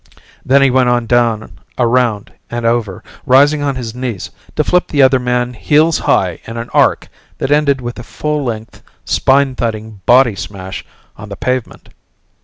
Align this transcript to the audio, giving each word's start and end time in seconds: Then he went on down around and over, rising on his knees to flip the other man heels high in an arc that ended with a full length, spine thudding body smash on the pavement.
Then 0.43 0.63
he 0.63 0.71
went 0.71 0.89
on 0.89 1.05
down 1.05 1.59
around 1.77 2.33
and 2.49 2.65
over, 2.65 3.03
rising 3.23 3.61
on 3.61 3.75
his 3.75 3.93
knees 3.93 4.31
to 4.55 4.63
flip 4.63 4.87
the 4.87 5.03
other 5.03 5.19
man 5.19 5.53
heels 5.53 5.99
high 5.99 6.39
in 6.45 6.57
an 6.57 6.71
arc 6.71 7.07
that 7.37 7.51
ended 7.51 7.81
with 7.81 7.99
a 7.99 8.03
full 8.03 8.43
length, 8.43 8.81
spine 9.05 9.53
thudding 9.53 10.01
body 10.07 10.33
smash 10.33 10.83
on 11.17 11.29
the 11.29 11.35
pavement. 11.35 11.89